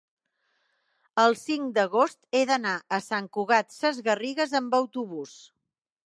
[1.23, 5.35] el cinc d'agost he d'anar a Sant Cugat Sesgarrigues amb autobús.